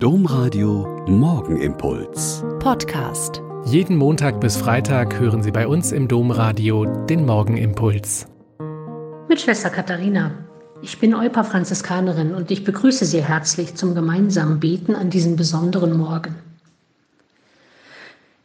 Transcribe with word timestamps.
Domradio 0.00 1.04
Morgenimpuls. 1.08 2.44
Podcast. 2.60 3.42
Jeden 3.64 3.96
Montag 3.96 4.40
bis 4.40 4.56
Freitag 4.56 5.18
hören 5.18 5.42
Sie 5.42 5.50
bei 5.50 5.66
uns 5.66 5.90
im 5.90 6.06
Domradio 6.06 6.84
den 7.06 7.26
Morgenimpuls. 7.26 8.28
Mit 9.28 9.40
Schwester 9.40 9.70
Katharina. 9.70 10.30
Ich 10.82 11.00
bin 11.00 11.16
Eupa 11.16 11.42
Franziskanerin 11.42 12.32
und 12.32 12.52
ich 12.52 12.62
begrüße 12.62 13.06
Sie 13.06 13.24
herzlich 13.24 13.74
zum 13.74 13.96
gemeinsamen 13.96 14.60
Beten 14.60 14.94
an 14.94 15.10
diesem 15.10 15.34
besonderen 15.34 15.98
Morgen. 15.98 16.36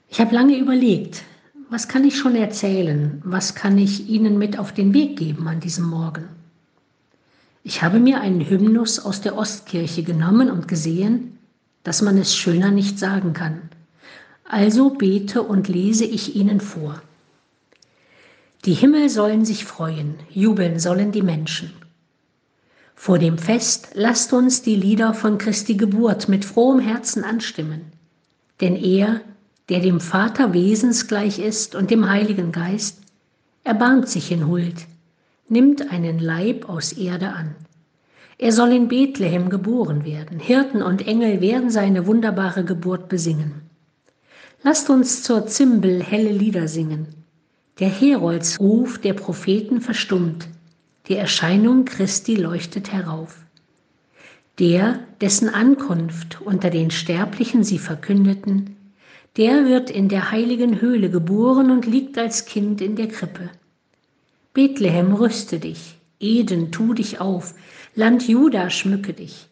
Ich 0.10 0.20
habe 0.20 0.34
lange 0.34 0.58
überlegt, 0.58 1.22
was 1.70 1.88
kann 1.88 2.04
ich 2.04 2.18
schon 2.18 2.36
erzählen, 2.36 3.22
was 3.24 3.54
kann 3.54 3.78
ich 3.78 4.10
Ihnen 4.10 4.40
mit 4.40 4.58
auf 4.58 4.72
den 4.72 4.92
Weg 4.96 5.20
geben 5.20 5.48
an 5.48 5.60
diesem 5.60 5.88
Morgen. 5.88 6.30
Ich 7.64 7.84
habe 7.84 8.00
mir 8.00 8.22
einen 8.22 8.42
Hymnus 8.42 8.98
aus 8.98 9.22
der 9.22 9.38
Ostkirche 9.38 10.02
genommen 10.02 10.50
und 10.50 10.68
gesehen, 10.68 11.38
dass 11.84 12.02
man 12.02 12.18
es 12.18 12.36
schöner 12.36 12.72
nicht 12.72 13.00
sagen 13.00 13.34
kann. 13.34 13.70
Also 14.46 14.92
bete 14.92 15.42
und 15.42 15.68
lese 15.68 16.06
ich 16.06 16.36
Ihnen 16.36 16.60
vor. 16.60 17.02
Die 18.66 18.74
Himmel 18.74 19.10
sollen 19.10 19.46
sich 19.46 19.66
freuen, 19.66 20.16
jubeln 20.30 20.80
sollen 20.80 21.12
die 21.12 21.22
Menschen. 21.22 21.74
Vor 22.96 23.20
dem 23.20 23.38
Fest 23.38 23.90
lasst 23.94 24.32
uns 24.32 24.62
die 24.62 24.76
Lieder 24.76 25.14
von 25.14 25.38
Christi 25.38 25.76
Geburt 25.76 26.30
mit 26.30 26.46
frohem 26.46 26.80
Herzen 26.80 27.24
anstimmen. 27.24 27.82
Denn 28.62 28.76
er, 28.76 29.22
der 29.70 29.82
dem 29.82 30.00
Vater 30.00 30.54
wesensgleich 30.54 31.40
ist 31.40 31.76
und 31.76 31.92
dem 31.92 32.10
Heiligen 32.10 32.52
Geist, 32.52 33.00
erbarmt 33.64 34.08
sich 34.08 34.32
in 34.32 34.48
Huld 34.48 34.86
nimmt 35.54 35.92
einen 35.92 36.20
Leib 36.20 36.68
aus 36.68 36.94
Erde 36.94 37.30
an. 37.30 37.56
Er 38.38 38.52
soll 38.52 38.72
in 38.72 38.88
Bethlehem 38.88 39.50
geboren 39.50 40.06
werden. 40.06 40.40
Hirten 40.40 40.82
und 40.82 41.08
Engel 41.08 41.42
werden 41.42 41.70
seine 41.70 42.08
wunderbare 42.08 42.64
Geburt 42.64 43.08
besingen. 43.10 43.62
Lasst 44.64 44.90
uns 44.90 45.24
zur 45.24 45.46
Zimbel 45.48 46.02
helle 46.02 46.32
Lieder 46.32 46.68
singen. 46.68 47.08
Der 47.80 47.90
Heroldsruf 47.90 48.98
der 49.00 49.14
Propheten 49.14 49.82
verstummt. 49.82 50.48
Die 51.08 51.16
Erscheinung 51.16 51.86
Christi 51.86 52.36
leuchtet 52.36 52.94
herauf. 52.94 53.38
Der, 54.60 55.00
dessen 55.20 55.50
Ankunft 55.50 56.40
unter 56.42 56.70
den 56.70 56.92
Sterblichen 56.92 57.64
sie 57.64 57.80
verkündeten, 57.80 58.78
der 59.36 59.66
wird 59.66 59.90
in 59.90 60.10
der 60.10 60.32
heiligen 60.32 60.80
Höhle 60.80 61.10
geboren 61.10 61.72
und 61.72 61.88
liegt 61.88 62.18
als 62.18 62.46
Kind 62.46 62.80
in 62.80 62.96
der 62.96 63.08
Krippe. 63.08 63.50
Bethlehem, 64.54 65.14
rüste 65.14 65.60
dich, 65.60 65.98
Eden, 66.24 66.72
tu 66.72 66.94
dich 66.94 67.20
auf, 67.20 67.54
Land 67.96 68.28
Juda, 68.28 68.70
schmücke 68.70 69.14
dich. 69.14 69.50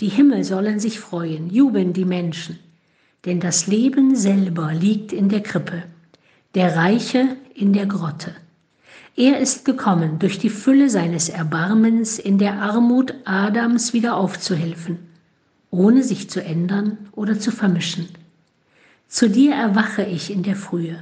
Die 0.00 0.08
Himmel 0.08 0.44
sollen 0.44 0.78
sich 0.78 1.00
freuen, 1.00 1.50
jubeln 1.50 1.92
die 1.92 2.04
Menschen, 2.04 2.58
denn 3.24 3.40
das 3.40 3.66
Leben 3.66 4.14
selber 4.14 4.72
liegt 4.72 5.12
in 5.12 5.28
der 5.28 5.42
Krippe, 5.42 5.82
der 6.54 6.76
Reiche 6.76 7.36
in 7.54 7.72
der 7.72 7.86
Grotte. 7.86 8.34
Er 9.16 9.38
ist 9.38 9.64
gekommen, 9.64 10.18
durch 10.18 10.38
die 10.38 10.50
Fülle 10.50 10.88
seines 10.88 11.28
Erbarmens 11.28 12.18
in 12.18 12.38
der 12.38 12.54
Armut 12.62 13.14
Adams 13.24 13.92
wieder 13.92 14.16
aufzuhelfen, 14.16 14.98
ohne 15.70 16.02
sich 16.02 16.30
zu 16.30 16.42
ändern 16.42 16.96
oder 17.12 17.38
zu 17.38 17.50
vermischen. 17.50 18.08
Zu 19.08 19.28
dir 19.28 19.54
erwache 19.54 20.04
ich 20.04 20.30
in 20.30 20.42
der 20.42 20.56
Frühe. 20.56 21.00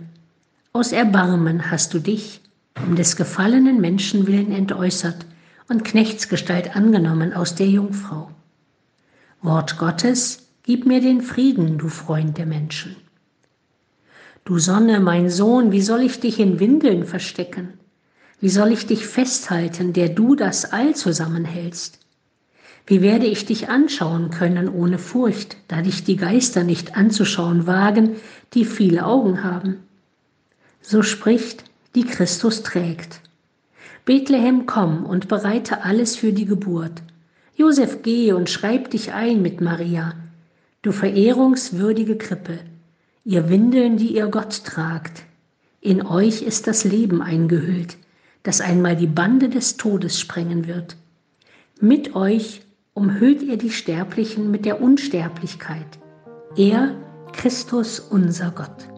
Aus 0.73 0.93
Erbarmen 0.93 1.71
hast 1.71 1.93
du 1.93 1.99
dich, 1.99 2.41
um 2.89 2.97
des 2.97 3.17
gefallenen 3.17 3.83
Menschen 3.83 4.27
willen 4.27 4.51
entäußert 4.51 5.27
und 5.69 5.85
Knechtsgestalt 5.85 6.75
angenommen 6.75 7.35
aus 7.35 7.55
der 7.55 7.67
Jungfrau. 7.67 8.31
Wort 9.43 9.77
Gottes, 9.77 10.49
gib 10.63 10.87
mir 10.87 11.03
den 11.03 11.21
Frieden, 11.21 11.77
du 11.77 11.89
Freund 11.89 12.39
der 12.39 12.47
Menschen. 12.47 12.97
Du 14.47 14.59
Sonne, 14.59 15.01
mein 15.01 15.29
Sohn, 15.29 15.71
wie 15.71 15.83
soll 15.83 16.01
ich 16.01 16.19
dich 16.21 16.41
in 16.41 16.61
Windeln 16.61 17.05
verstecken? 17.05 17.75
Wie 18.41 18.49
soll 18.49 18.73
ich 18.73 18.87
dich 18.87 19.07
festhalten, 19.07 19.93
der 19.93 20.09
du 20.09 20.35
das 20.35 20.73
All 20.73 20.97
zusammenhältst? 20.97 21.99
Wie 22.87 23.03
werde 23.03 23.27
ich 23.27 23.45
dich 23.45 23.69
anschauen 23.69 24.31
können 24.31 24.67
ohne 24.67 24.99
Furcht, 24.99 25.59
da 25.69 25.83
dich 25.83 26.05
die 26.05 26.17
Geister 26.17 26.65
nicht 26.65 26.97
anzuschauen 26.97 27.67
wagen, 27.67 28.17
die 28.55 28.65
viele 28.65 29.05
Augen 29.05 29.45
haben? 29.45 29.77
So 30.81 31.03
spricht 31.03 31.68
die 31.95 32.05
Christus 32.05 32.63
trägt. 32.63 33.21
Bethlehem, 34.05 34.67
komm 34.67 35.05
und 35.05 35.29
bereite 35.29 35.83
alles 35.83 36.17
für 36.17 36.33
die 36.33 36.47
Geburt. 36.47 37.03
Josef, 37.57 38.03
geh 38.03 38.33
und 38.33 38.49
schreib 38.49 38.91
dich 38.91 39.13
ein 39.13 39.43
mit 39.43 39.61
Maria, 39.61 40.15
du 40.83 40.93
verehrungswürdige 40.93 42.17
Krippe, 42.17 42.59
ihr 43.25 43.49
Windeln, 43.49 43.97
die 43.97 44.15
ihr 44.15 44.29
Gott 44.29 44.65
tragt. 44.65 45.25
In 45.81 46.07
euch 46.07 46.43
ist 46.43 46.67
das 46.67 46.85
Leben 46.85 47.21
eingehüllt, 47.21 47.97
das 48.43 48.61
einmal 48.61 48.97
die 48.97 49.07
Bande 49.07 49.49
des 49.49 49.77
Todes 49.77 50.19
sprengen 50.19 50.67
wird. 50.67 50.97
Mit 51.81 52.17
euch 52.17 52.63
umhüllt 52.95 53.43
ihr 53.43 53.57
die 53.57 53.71
Sterblichen 53.71 54.51
mit 54.51 54.65
der 54.65 54.81
Unsterblichkeit. 54.81 55.99
Er, 56.57 56.97
Christus, 57.33 58.01
unser 58.01 58.51
Gott. 58.51 58.98